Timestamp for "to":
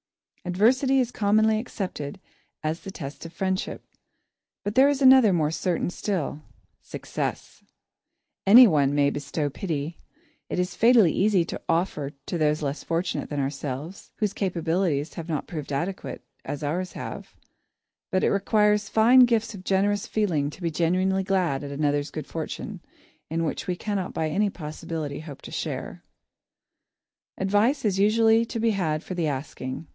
11.45-11.61, 12.25-12.37, 20.49-20.63, 25.43-25.51, 28.45-28.59